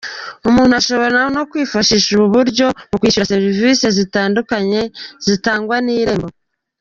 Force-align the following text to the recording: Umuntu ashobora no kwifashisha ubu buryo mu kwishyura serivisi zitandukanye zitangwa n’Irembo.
Umuntu 0.49 0.73
ashobora 0.81 1.19
no 1.35 1.43
kwifashisha 1.49 2.07
ubu 2.13 2.27
buryo 2.35 2.67
mu 2.89 2.95
kwishyura 3.01 3.31
serivisi 3.33 3.85
zitandukanye 3.97 4.81
zitangwa 5.25 5.77
n’Irembo. 5.85 6.27